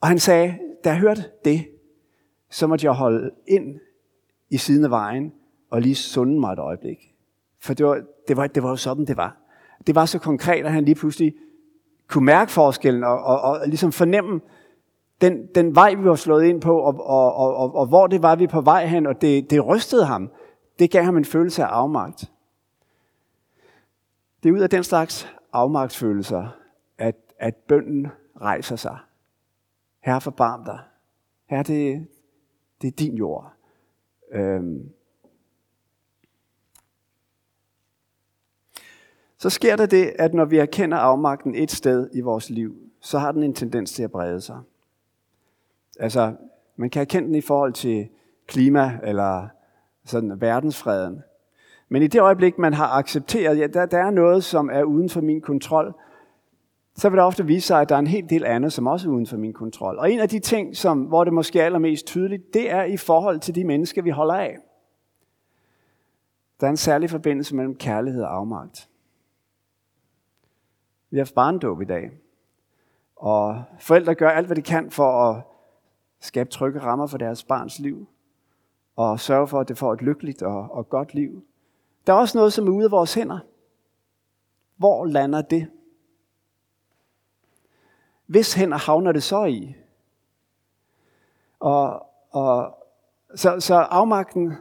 Og 0.00 0.08
han 0.08 0.18
sagde, 0.18 0.58
da 0.84 0.88
jeg 0.88 0.98
hørte 0.98 1.24
det, 1.44 1.66
så 2.50 2.66
måtte 2.66 2.86
jeg 2.86 2.92
holde 2.92 3.30
ind 3.46 3.80
i 4.50 4.56
siden 4.56 4.84
af 4.84 4.90
vejen 4.90 5.32
og 5.70 5.80
lige 5.80 5.94
sunde 5.94 6.40
mig 6.40 6.52
et 6.52 6.58
øjeblik. 6.58 7.14
For 7.60 7.74
det 7.74 7.86
var, 7.86 8.02
det 8.28 8.36
var, 8.36 8.46
det 8.46 8.62
var 8.62 8.68
jo 8.68 8.76
sådan, 8.76 9.04
det 9.04 9.16
var. 9.16 9.36
Det 9.86 9.94
var 9.94 10.06
så 10.06 10.18
konkret, 10.18 10.66
at 10.66 10.72
han 10.72 10.84
lige 10.84 10.94
pludselig 10.94 11.34
kunne 12.08 12.24
mærke 12.24 12.52
forskellen 12.52 13.04
og, 13.04 13.22
og, 13.24 13.40
og 13.40 13.60
ligesom 13.66 13.92
fornemme 13.92 14.40
den, 15.20 15.46
den 15.54 15.74
vej, 15.74 15.94
vi 15.94 16.04
var 16.04 16.14
slået 16.14 16.44
ind 16.44 16.60
på, 16.60 16.78
og, 16.78 17.06
og, 17.06 17.34
og, 17.34 17.56
og, 17.56 17.74
og 17.74 17.86
hvor 17.86 18.06
det 18.06 18.22
var, 18.22 18.36
vi 18.36 18.46
på 18.46 18.60
vej 18.60 18.86
hen, 18.86 19.06
og 19.06 19.20
det, 19.20 19.50
det 19.50 19.66
rystede 19.66 20.04
ham. 20.04 20.30
Det 20.78 20.90
gav 20.90 21.04
ham 21.04 21.16
en 21.16 21.24
følelse 21.24 21.64
af 21.64 21.66
afmagt. 21.66 22.32
Det 24.42 24.48
er 24.48 24.52
ud 24.52 24.60
af 24.60 24.70
den 24.70 24.84
slags 24.84 25.28
afmagtsfølelser, 25.52 26.48
at, 26.98 27.16
at 27.38 27.56
bønden 27.56 28.06
rejser 28.40 28.76
sig. 28.76 28.98
Herre, 30.00 30.20
forbarm 30.20 30.64
dig. 30.64 30.78
Herre, 31.46 31.62
det, 31.62 32.06
det 32.82 32.88
er 32.88 32.92
din 32.92 33.14
jord. 33.14 33.52
Øhm. 34.32 34.90
Så 39.40 39.50
sker 39.50 39.76
der 39.76 39.86
det, 39.86 40.12
at 40.18 40.34
når 40.34 40.44
vi 40.44 40.58
erkender 40.58 40.96
afmagten 40.96 41.54
et 41.54 41.70
sted 41.70 42.10
i 42.12 42.20
vores 42.20 42.50
liv, 42.50 42.74
så 43.00 43.18
har 43.18 43.32
den 43.32 43.42
en 43.42 43.54
tendens 43.54 43.92
til 43.92 44.02
at 44.02 44.10
brede 44.10 44.40
sig. 44.40 44.58
Altså, 45.98 46.34
man 46.76 46.90
kan 46.90 47.00
erkende 47.00 47.26
den 47.26 47.34
i 47.34 47.40
forhold 47.40 47.72
til 47.72 48.08
klima 48.46 48.98
eller 49.02 49.48
sådan 50.04 50.40
verdensfreden. 50.40 51.22
Men 51.88 52.02
i 52.02 52.06
det 52.06 52.20
øjeblik, 52.20 52.58
man 52.58 52.74
har 52.74 52.88
accepteret, 52.88 53.58
ja, 53.58 53.66
der, 53.66 53.86
der 53.86 53.98
er 53.98 54.10
noget, 54.10 54.44
som 54.44 54.70
er 54.72 54.82
uden 54.82 55.08
for 55.08 55.20
min 55.20 55.40
kontrol, 55.40 55.94
så 56.96 57.08
vil 57.08 57.16
det 57.16 57.24
ofte 57.24 57.46
vise 57.46 57.66
sig, 57.66 57.80
at 57.80 57.88
der 57.88 57.94
er 57.94 57.98
en 57.98 58.06
hel 58.06 58.30
del 58.30 58.44
andet, 58.44 58.72
som 58.72 58.86
også 58.86 59.08
er 59.08 59.12
uden 59.12 59.26
for 59.26 59.36
min 59.36 59.52
kontrol. 59.52 59.98
Og 59.98 60.12
en 60.12 60.20
af 60.20 60.28
de 60.28 60.38
ting, 60.38 60.76
som, 60.76 61.02
hvor 61.02 61.24
det 61.24 61.32
måske 61.32 61.60
er 61.60 61.64
allermest 61.64 62.06
tydeligt, 62.06 62.54
det 62.54 62.70
er 62.70 62.82
i 62.82 62.96
forhold 62.96 63.40
til 63.40 63.54
de 63.54 63.64
mennesker, 63.64 64.02
vi 64.02 64.10
holder 64.10 64.34
af. 64.34 64.58
Der 66.60 66.66
er 66.66 66.70
en 66.70 66.76
særlig 66.76 67.10
forbindelse 67.10 67.56
mellem 67.56 67.74
kærlighed 67.74 68.22
og 68.22 68.36
afmagt. 68.36 68.89
Vi 71.10 71.16
har 71.16 71.24
haft 71.24 71.34
barndåb 71.34 71.80
i 71.80 71.84
dag. 71.84 72.10
Og 73.16 73.62
forældre 73.78 74.14
gør 74.14 74.28
alt, 74.28 74.46
hvad 74.46 74.56
de 74.56 74.62
kan 74.62 74.90
for 74.90 75.30
at 75.30 75.42
skabe 76.20 76.50
trygge 76.50 76.80
rammer 76.80 77.06
for 77.06 77.18
deres 77.18 77.44
barns 77.44 77.78
liv. 77.78 78.08
Og 78.96 79.20
sørge 79.20 79.48
for, 79.48 79.60
at 79.60 79.68
det 79.68 79.78
får 79.78 79.92
et 79.92 80.02
lykkeligt 80.02 80.42
og, 80.42 80.68
og 80.70 80.88
godt 80.88 81.14
liv. 81.14 81.44
Der 82.06 82.12
er 82.12 82.16
også 82.16 82.38
noget, 82.38 82.52
som 82.52 82.66
er 82.66 82.72
ude 82.72 82.84
af 82.84 82.90
vores 82.90 83.14
hænder. 83.14 83.38
Hvor 84.76 85.04
lander 85.04 85.42
det? 85.42 85.70
Hvis 88.26 88.54
hænder 88.54 88.76
havner 88.76 89.12
det 89.12 89.22
så 89.22 89.44
i? 89.44 89.74
Og, 91.60 92.06
og 92.30 92.78
så, 93.34 93.60
så 93.60 93.74
afmagten, 93.74 94.52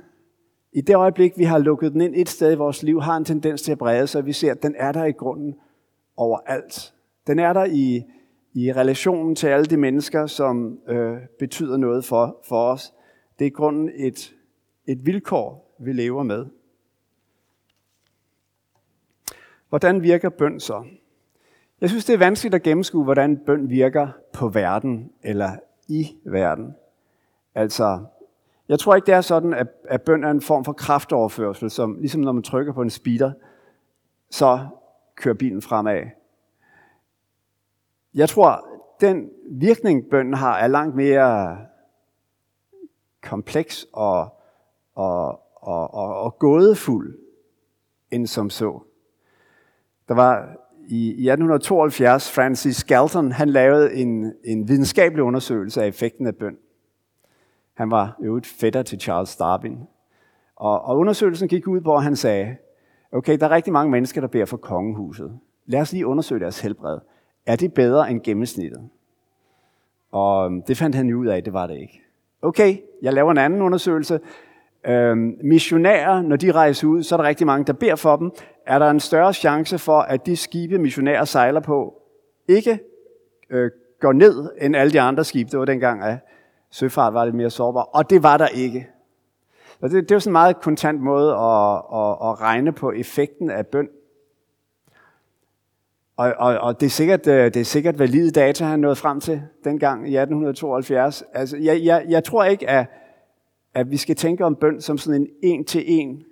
i 0.72 0.82
det 0.82 0.96
øjeblik, 0.96 1.38
vi 1.38 1.44
har 1.44 1.58
lukket 1.58 1.94
den 1.94 2.01
ind 2.01 2.13
et 2.15 2.29
sted 2.29 2.51
i 2.51 2.56
vores 2.56 2.84
liv, 2.84 3.01
har 3.01 3.18
en 3.18 3.25
tendens 3.25 3.62
til 3.62 3.72
at 3.72 3.77
brede 3.77 4.08
sig. 4.08 4.25
Vi 4.25 4.34
ser, 4.34 4.51
at 4.51 4.63
den 4.63 4.75
er 4.77 4.91
der 4.91 5.06
i 5.06 5.12
grunden 5.12 5.60
overalt. 6.19 6.93
Den 7.27 7.39
er 7.39 7.53
der 7.53 7.65
i, 7.65 8.03
i 8.53 8.73
relationen 8.73 9.35
til 9.35 9.47
alle 9.47 9.65
de 9.65 9.77
mennesker, 9.77 10.25
som 10.25 10.79
øh, 10.88 11.17
betyder 11.39 11.77
noget 11.77 12.05
for, 12.05 12.38
for 12.47 12.71
os. 12.71 12.93
Det 13.39 13.47
er 13.47 13.51
grunden 13.51 13.91
et, 13.95 14.35
et 14.85 15.05
vilkår, 15.05 15.75
vi 15.79 15.93
lever 15.93 16.23
med. 16.23 16.45
Hvordan 19.69 20.03
virker 20.03 20.29
bøn 20.29 20.59
så? 20.59 20.83
Jeg 21.81 21.89
synes, 21.89 22.05
det 22.05 22.13
er 22.13 22.17
vanskeligt 22.17 22.55
at 22.55 22.63
gennemskue, 22.63 23.03
hvordan 23.03 23.38
bøn 23.38 23.69
virker 23.69 24.07
på 24.33 24.47
verden 24.47 25.11
eller 25.23 25.51
i 25.88 26.07
verden. 26.25 26.75
Altså, 27.55 28.05
jeg 28.69 28.79
tror 28.79 28.95
ikke, 28.95 29.05
det 29.05 29.13
er 29.13 29.21
sådan, 29.21 29.53
at, 29.53 29.67
at 29.88 30.01
bøn 30.01 30.23
er 30.23 30.31
en 30.31 30.41
form 30.41 30.65
for 30.65 30.73
kraftoverførsel, 30.73 31.69
som 31.69 31.97
ligesom 31.99 32.21
når 32.21 32.31
man 32.31 32.43
trykker 32.43 32.73
på 32.73 32.81
en 32.81 32.89
speeder, 32.89 33.31
så 34.29 34.67
kører 35.19 35.35
bilen 35.35 35.61
fremad. 35.61 36.03
Jeg 38.13 38.29
tror, 38.29 38.65
den 39.01 39.29
virkning, 39.51 40.09
bønden 40.11 40.33
har, 40.33 40.57
er 40.57 40.67
langt 40.67 40.95
mere 40.95 41.57
kompleks 43.23 43.85
og, 43.93 44.33
og, 44.95 45.41
og, 45.55 45.93
og, 45.93 46.15
og 46.15 46.39
gådefuld 46.39 47.17
end 48.11 48.27
som 48.27 48.49
så. 48.49 48.79
Der 50.07 50.13
var 50.13 50.55
i, 50.88 51.05
i 51.05 51.29
1872, 51.29 52.31
Francis 52.31 52.83
Galton, 52.83 53.31
han 53.31 53.49
lavede 53.49 53.93
en, 53.93 54.33
en 54.43 54.67
videnskabelig 54.67 55.23
undersøgelse 55.23 55.83
af 55.83 55.88
effekten 55.88 56.27
af 56.27 56.35
bøn. 56.35 56.57
Han 57.73 57.91
var 57.91 58.17
jo 58.25 58.38
et 58.38 58.45
fætter 58.45 58.83
til 58.83 58.99
Charles 58.99 59.35
Darwin. 59.35 59.79
Og, 60.55 60.81
og 60.81 60.97
undersøgelsen 60.97 61.47
gik 61.47 61.67
ud 61.67 61.81
på, 61.81 61.95
at 61.95 62.03
han 62.03 62.15
sagde, 62.15 62.55
okay, 63.11 63.37
der 63.37 63.45
er 63.45 63.51
rigtig 63.51 63.73
mange 63.73 63.91
mennesker, 63.91 64.21
der 64.21 64.27
beder 64.27 64.45
for 64.45 64.57
kongehuset. 64.57 65.39
Lad 65.65 65.81
os 65.81 65.91
lige 65.91 66.07
undersøge 66.07 66.39
deres 66.39 66.61
helbred. 66.61 66.99
Er 67.45 67.55
det 67.55 67.73
bedre 67.73 68.11
end 68.11 68.21
gennemsnittet? 68.21 68.89
Og 70.11 70.45
øhm, 70.45 70.61
det 70.61 70.77
fandt 70.77 70.95
han 70.95 71.07
jo 71.07 71.17
ud 71.17 71.27
af, 71.27 71.43
det 71.43 71.53
var 71.53 71.67
det 71.67 71.77
ikke. 71.77 72.01
Okay, 72.41 72.77
jeg 73.01 73.13
laver 73.13 73.31
en 73.31 73.37
anden 73.37 73.61
undersøgelse. 73.61 74.19
Øhm, 74.85 75.37
missionærer, 75.43 76.21
når 76.21 76.35
de 76.35 76.51
rejser 76.51 76.87
ud, 76.87 77.03
så 77.03 77.15
er 77.15 77.17
der 77.17 77.27
rigtig 77.27 77.47
mange, 77.47 77.65
der 77.65 77.73
beder 77.73 77.95
for 77.95 78.15
dem. 78.15 78.31
Er 78.65 78.79
der 78.79 78.89
en 78.89 78.99
større 78.99 79.33
chance 79.33 79.77
for, 79.77 79.99
at 79.99 80.25
de 80.25 80.35
skibe, 80.35 80.77
missionærer 80.77 81.25
sejler 81.25 81.59
på, 81.59 82.01
ikke 82.47 82.79
øh, 83.49 83.71
går 83.99 84.13
ned 84.13 84.49
end 84.61 84.75
alle 84.75 84.93
de 84.93 85.01
andre 85.01 85.23
skibe? 85.23 85.51
Det 85.51 85.59
var 85.59 85.65
dengang, 85.65 86.03
at 86.03 86.17
søfart 86.71 87.13
var 87.13 87.25
lidt 87.25 87.35
mere 87.35 87.49
sårbar. 87.49 87.81
Og 87.81 88.09
det 88.09 88.23
var 88.23 88.37
der 88.37 88.47
ikke. 88.47 88.87
Og 89.81 89.89
det, 89.89 90.03
det 90.03 90.12
er 90.12 90.15
jo 90.15 90.19
sådan 90.19 90.29
en 90.29 90.33
meget 90.33 90.62
kontant 90.62 91.01
måde 91.01 91.31
at, 91.31 91.75
at, 91.75 92.12
at 92.29 92.41
regne 92.41 92.71
på 92.71 92.91
effekten 92.91 93.50
af 93.50 93.67
bøn. 93.67 93.89
Og, 96.17 96.33
og, 96.38 96.57
og 96.57 96.79
det, 96.79 96.86
er 96.86 96.89
sikkert, 96.89 97.27
øh, 97.27 97.45
det 97.45 97.57
er 97.57 97.63
sikkert 97.63 98.00
valide 98.00 98.31
data, 98.31 98.65
han 98.65 98.79
nåede 98.79 98.95
frem 98.95 99.19
til 99.19 99.41
dengang 99.63 100.00
i 100.00 100.17
1872. 100.17 101.24
Altså, 101.33 101.57
jeg, 101.57 101.81
jeg, 101.83 102.05
jeg 102.09 102.24
tror 102.24 102.43
ikke, 102.43 102.69
at, 102.69 102.86
at 103.74 103.91
vi 103.91 103.98
skal 103.98 104.15
tænke 104.15 104.45
om 104.45 104.55
bøn 104.55 104.81
som 104.81 104.98
sådan 104.98 105.21
en 105.21 105.27
en-til-en 105.41 106.24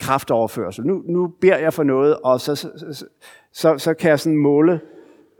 kraftoverførsel. 0.00 0.86
Nu, 0.86 1.02
nu 1.06 1.26
beder 1.40 1.58
jeg 1.58 1.74
for 1.74 1.82
noget, 1.82 2.16
og 2.16 2.40
så, 2.40 2.54
så, 2.54 3.06
så, 3.52 3.78
så 3.78 3.94
kan 3.94 4.10
jeg 4.10 4.20
sådan 4.20 4.36
måle 4.36 4.80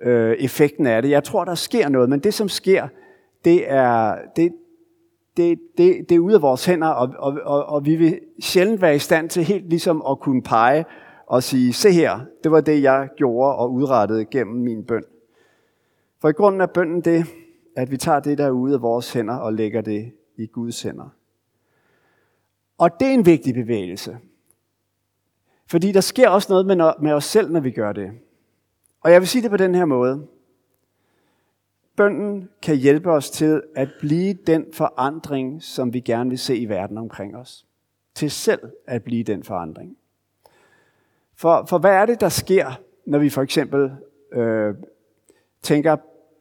øh, 0.02 0.36
effekten 0.38 0.86
af 0.86 1.02
det. 1.02 1.10
Jeg 1.10 1.24
tror, 1.24 1.44
der 1.44 1.54
sker 1.54 1.88
noget, 1.88 2.08
men 2.08 2.20
det, 2.20 2.34
som 2.34 2.48
sker, 2.48 2.88
det 3.44 3.72
er, 3.72 4.16
det, 4.36 4.52
det, 5.38 5.58
det, 5.78 6.08
det 6.08 6.14
er 6.14 6.18
ude 6.18 6.34
af 6.34 6.42
vores 6.42 6.64
hænder, 6.64 6.88
og, 6.88 7.14
og, 7.18 7.38
og, 7.44 7.66
og 7.66 7.86
vi 7.86 7.96
vil 7.96 8.20
sjældent 8.40 8.82
være 8.82 8.96
i 8.96 8.98
stand 8.98 9.30
til 9.30 9.44
helt 9.44 9.68
ligesom 9.68 10.02
at 10.10 10.20
kunne 10.20 10.42
pege 10.42 10.84
og 11.26 11.42
sige, 11.42 11.72
se 11.72 11.92
her, 11.92 12.20
det 12.44 12.52
var 12.52 12.60
det, 12.60 12.82
jeg 12.82 13.08
gjorde 13.16 13.56
og 13.56 13.72
udrettede 13.72 14.24
gennem 14.24 14.56
min 14.56 14.84
bøn. 14.84 15.04
For 16.20 16.28
i 16.28 16.32
grunden 16.32 16.60
er 16.60 16.66
bønden 16.66 17.00
det, 17.00 17.26
at 17.76 17.90
vi 17.90 17.96
tager 17.96 18.20
det, 18.20 18.38
der 18.38 18.46
er 18.46 18.50
ude 18.50 18.74
af 18.74 18.82
vores 18.82 19.12
hænder 19.12 19.34
og 19.36 19.52
lægger 19.52 19.80
det 19.80 20.12
i 20.36 20.46
Guds 20.46 20.82
hænder. 20.82 21.08
Og 22.78 22.90
det 23.00 23.08
er 23.08 23.12
en 23.12 23.26
vigtig 23.26 23.54
bevægelse. 23.54 24.18
Fordi 25.66 25.92
der 25.92 26.00
sker 26.00 26.28
også 26.28 26.46
noget 26.50 26.66
med, 26.66 26.92
med 27.00 27.12
os 27.12 27.24
selv, 27.24 27.52
når 27.52 27.60
vi 27.60 27.70
gør 27.70 27.92
det. 27.92 28.10
Og 29.00 29.12
jeg 29.12 29.20
vil 29.20 29.28
sige 29.28 29.42
det 29.42 29.50
på 29.50 29.56
den 29.56 29.74
her 29.74 29.84
måde. 29.84 30.26
Bønden 31.98 32.48
kan 32.62 32.76
hjælpe 32.76 33.10
os 33.10 33.30
til 33.30 33.62
at 33.76 33.88
blive 34.00 34.34
den 34.34 34.66
forandring, 34.72 35.62
som 35.62 35.92
vi 35.92 36.00
gerne 36.00 36.30
vil 36.30 36.38
se 36.38 36.56
i 36.56 36.68
verden 36.68 36.98
omkring 36.98 37.36
os. 37.36 37.66
Til 38.14 38.30
selv 38.30 38.60
at 38.86 39.02
blive 39.02 39.24
den 39.24 39.42
forandring. 39.42 39.96
For, 41.36 41.64
for 41.68 41.78
hvad 41.78 41.90
er 41.90 42.06
det, 42.06 42.20
der 42.20 42.28
sker, 42.28 42.80
når 43.06 43.18
vi 43.18 43.30
for 43.30 43.42
eksempel 43.42 43.90
øh, 44.32 44.74
tænker 45.62 45.96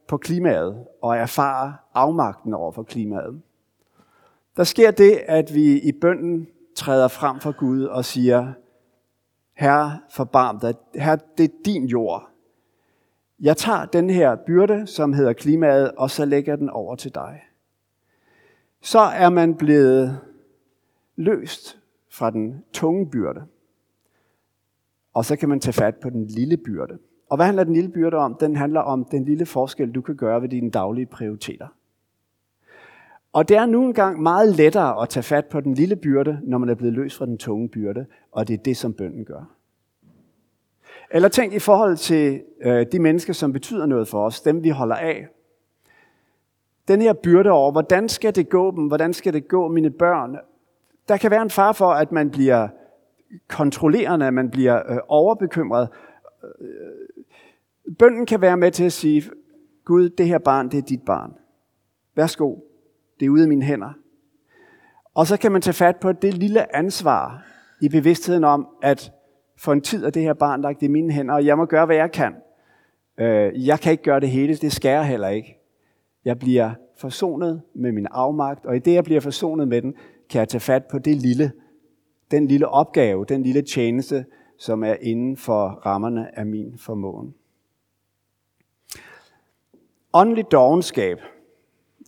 på 0.08 0.16
klimaet 0.16 0.84
og 1.02 1.16
erfarer 1.16 1.72
afmagten 1.94 2.54
over 2.54 2.72
for 2.72 2.82
klimaet? 2.82 3.42
Der 4.56 4.64
sker 4.64 4.90
det, 4.90 5.20
at 5.26 5.54
vi 5.54 5.80
i 5.80 5.92
bønden 5.92 6.48
træder 6.76 7.08
frem 7.08 7.40
for 7.40 7.52
Gud 7.52 7.84
og 7.84 8.04
siger, 8.04 8.52
Herre, 9.54 9.98
forbarm 10.10 10.60
dig. 10.60 10.74
Herre, 10.94 11.18
det 11.38 11.44
er 11.44 11.54
din 11.64 11.86
jord. 11.86 12.28
Jeg 13.40 13.56
tager 13.56 13.84
den 13.84 14.10
her 14.10 14.36
byrde, 14.36 14.86
som 14.86 15.12
hedder 15.12 15.32
klimaet, 15.32 15.90
og 15.96 16.10
så 16.10 16.24
lægger 16.24 16.56
den 16.56 16.70
over 16.70 16.96
til 16.96 17.14
dig. 17.14 17.42
Så 18.80 18.98
er 18.98 19.30
man 19.30 19.54
blevet 19.54 20.20
løst 21.16 21.78
fra 22.12 22.30
den 22.30 22.64
tunge 22.72 23.10
byrde. 23.10 23.42
Og 25.14 25.24
så 25.24 25.36
kan 25.36 25.48
man 25.48 25.60
tage 25.60 25.72
fat 25.72 25.96
på 25.96 26.10
den 26.10 26.26
lille 26.26 26.56
byrde. 26.56 26.98
Og 27.30 27.36
hvad 27.36 27.46
handler 27.46 27.64
den 27.64 27.74
lille 27.74 27.90
byrde 27.90 28.16
om? 28.16 28.36
Den 28.40 28.56
handler 28.56 28.80
om 28.80 29.04
den 29.04 29.24
lille 29.24 29.46
forskel, 29.46 29.92
du 29.92 30.00
kan 30.00 30.16
gøre 30.16 30.42
ved 30.42 30.48
dine 30.48 30.70
daglige 30.70 31.06
prioriteter. 31.06 31.66
Og 33.32 33.48
det 33.48 33.56
er 33.56 33.66
nu 33.66 33.84
engang 33.84 34.22
meget 34.22 34.56
lettere 34.56 35.02
at 35.02 35.08
tage 35.08 35.22
fat 35.22 35.46
på 35.46 35.60
den 35.60 35.74
lille 35.74 35.96
byrde, 35.96 36.40
når 36.42 36.58
man 36.58 36.68
er 36.68 36.74
blevet 36.74 36.94
løst 36.94 37.16
fra 37.16 37.26
den 37.26 37.38
tunge 37.38 37.68
byrde, 37.68 38.06
og 38.32 38.48
det 38.48 38.54
er 38.54 38.62
det, 38.62 38.76
som 38.76 38.94
bønden 38.94 39.24
gør. 39.24 39.57
Eller 41.10 41.28
tænk 41.28 41.52
i 41.52 41.58
forhold 41.58 41.96
til 41.96 42.42
øh, 42.62 42.86
de 42.92 42.98
mennesker, 42.98 43.32
som 43.32 43.52
betyder 43.52 43.86
noget 43.86 44.08
for 44.08 44.26
os, 44.26 44.40
dem 44.40 44.64
vi 44.64 44.68
holder 44.68 44.96
af. 44.96 45.28
Den 46.88 47.02
her 47.02 47.12
byrde 47.12 47.50
over, 47.50 47.72
hvordan 47.72 48.08
skal 48.08 48.34
det 48.34 48.48
gå 48.48 48.70
dem, 48.70 48.86
hvordan 48.86 49.12
skal 49.14 49.32
det 49.32 49.48
gå 49.48 49.68
mine 49.68 49.90
børn? 49.90 50.36
Der 51.08 51.16
kan 51.16 51.30
være 51.30 51.42
en 51.42 51.50
far 51.50 51.72
for, 51.72 51.90
at 51.90 52.12
man 52.12 52.30
bliver 52.30 52.68
kontrollerende, 53.48 54.26
at 54.26 54.34
man 54.34 54.50
bliver 54.50 54.92
øh, 54.92 54.98
overbekymret. 55.08 55.88
Øh, 56.44 57.94
bønden 57.98 58.26
kan 58.26 58.40
være 58.40 58.56
med 58.56 58.70
til 58.70 58.84
at 58.84 58.92
sige, 58.92 59.22
Gud, 59.84 60.08
det 60.08 60.26
her 60.26 60.38
barn, 60.38 60.70
det 60.70 60.78
er 60.78 60.82
dit 60.82 61.02
barn. 61.02 61.34
Værsgo, 62.14 62.56
det 63.20 63.26
er 63.26 63.30
ude 63.30 63.42
af 63.42 63.48
mine 63.48 63.64
hænder. 63.64 63.92
Og 65.14 65.26
så 65.26 65.36
kan 65.36 65.52
man 65.52 65.62
tage 65.62 65.74
fat 65.74 65.96
på 65.96 66.12
det 66.12 66.34
lille 66.34 66.76
ansvar 66.76 67.42
i 67.80 67.88
bevidstheden 67.88 68.44
om, 68.44 68.68
at 68.82 69.12
for 69.58 69.72
en 69.72 69.80
tid 69.80 70.04
er 70.04 70.10
det 70.10 70.22
her 70.22 70.34
barn 70.34 70.60
lagt 70.60 70.82
i 70.82 70.88
mine 70.88 71.12
hænder, 71.12 71.34
og 71.34 71.46
jeg 71.46 71.56
må 71.56 71.64
gøre, 71.64 71.86
hvad 71.86 71.96
jeg 71.96 72.12
kan. 72.12 72.34
Øh, 73.18 73.66
jeg 73.66 73.80
kan 73.80 73.92
ikke 73.92 74.04
gøre 74.04 74.20
det 74.20 74.30
hele, 74.30 74.56
det 74.56 74.72
skal 74.72 74.88
jeg 74.88 75.06
heller 75.06 75.28
ikke. 75.28 75.58
Jeg 76.24 76.38
bliver 76.38 76.70
forsonet 76.96 77.62
med 77.74 77.92
min 77.92 78.06
afmagt, 78.10 78.66
og 78.66 78.76
i 78.76 78.78
det, 78.78 78.94
jeg 78.94 79.04
bliver 79.04 79.20
forsonet 79.20 79.68
med 79.68 79.82
den, 79.82 79.94
kan 80.30 80.38
jeg 80.38 80.48
tage 80.48 80.60
fat 80.60 80.84
på 80.90 80.98
det 80.98 81.16
lille, 81.16 81.52
den 82.30 82.46
lille 82.46 82.68
opgave, 82.68 83.24
den 83.24 83.42
lille 83.42 83.62
tjeneste, 83.62 84.24
som 84.58 84.84
er 84.84 84.94
inden 85.00 85.36
for 85.36 85.68
rammerne 85.68 86.38
af 86.38 86.46
min 86.46 86.78
formåen. 86.78 87.34
Åndelig 90.12 90.44
dogenskab, 90.52 91.18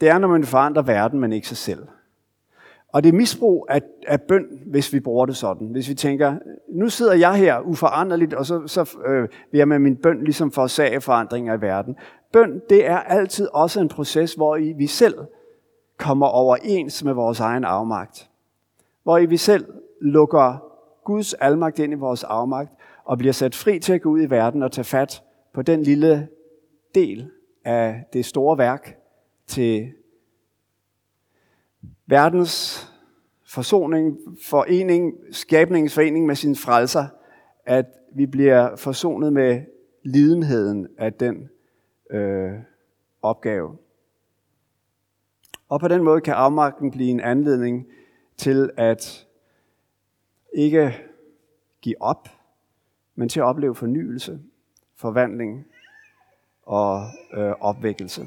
det 0.01 0.09
er, 0.09 0.19
når 0.19 0.29
man 0.29 0.45
forandrer 0.45 0.83
verden, 0.83 1.21
men 1.21 1.33
ikke 1.33 1.49
sig 1.49 1.57
selv. 1.57 1.87
Og 2.93 3.03
det 3.03 3.09
er 3.09 3.13
misbrug 3.13 3.67
af, 3.69 3.83
af 4.07 4.23
bøn, 4.23 4.47
hvis 4.67 4.93
vi 4.93 5.01
bruger 5.01 5.27
det 5.27 5.37
sådan. 5.37 5.67
Hvis 5.67 5.89
vi 5.89 5.95
tænker, 5.95 6.35
nu 6.69 6.89
sidder 6.89 7.15
jeg 7.15 7.35
her 7.35 7.61
uforanderligt, 7.61 8.35
og 8.35 8.47
så, 8.47 8.67
så 8.67 8.99
øh, 9.07 9.29
vil 9.51 9.59
jeg 9.59 9.69
med 9.69 9.79
min 9.79 9.97
bøn 9.97 10.25
ligesom 10.25 10.51
forårsage 10.51 11.01
forandringer 11.01 11.57
i 11.57 11.61
verden. 11.61 11.97
Bøn, 12.33 12.63
det 12.71 12.87
er 12.87 12.99
altid 12.99 13.49
også 13.53 13.81
en 13.81 13.89
proces, 13.89 14.35
hvor 14.35 14.57
I, 14.57 14.73
vi 14.73 14.87
selv 14.87 15.15
kommer 15.99 16.27
overens 16.27 17.05
med 17.05 17.13
vores 17.13 17.41
egen 17.41 17.65
afmagt. 17.65 18.31
Hvor 19.03 19.19
I, 19.19 19.27
vi 19.27 19.37
selv 19.37 19.67
lukker 20.01 20.65
Guds 21.05 21.35
almagt 21.35 21.79
ind 21.79 21.93
i 21.93 21.97
vores 21.97 22.25
afmagt, 22.25 22.73
og 23.05 23.19
bliver 23.19 23.33
sat 23.33 23.55
fri 23.55 23.79
til 23.79 23.93
at 23.93 24.03
gå 24.03 24.11
ud 24.11 24.23
i 24.23 24.31
verden 24.31 24.63
og 24.63 24.73
tage 24.73 24.85
fat 24.85 25.23
på 25.55 25.63
den 25.63 25.83
lille 25.83 26.29
del 26.95 27.31
af 27.65 28.05
det 28.13 28.25
store 28.25 28.59
værk 28.59 28.97
til 29.47 29.93
verdens 32.11 32.87
forsoning, 33.47 34.19
forening, 34.45 35.15
skabningens 35.31 35.95
forening 35.95 36.27
med 36.27 36.35
sin 36.35 36.57
frelser, 36.57 37.07
at 37.67 37.87
vi 38.15 38.27
bliver 38.27 38.77
forsonet 38.77 39.33
med 39.33 39.63
lidenheden 40.03 40.89
af 40.99 41.13
den 41.13 41.51
øh, 42.11 42.53
opgave. 43.23 43.77
Og 45.69 45.81
på 45.81 45.89
den 45.89 46.03
måde 46.03 46.21
kan 46.21 46.35
afmagten 46.35 46.91
blive 46.91 47.11
en 47.11 47.21
anledning 47.21 47.87
til 48.37 48.71
at 48.77 49.27
ikke 50.55 50.97
give 51.81 52.03
op, 52.03 52.29
men 53.15 53.29
til 53.29 53.41
at 53.41 53.45
opleve 53.45 53.75
fornyelse, 53.75 54.41
forvandling 54.97 55.67
og 56.63 57.03
øh, 57.33 57.53
opvækkelse. 57.61 58.27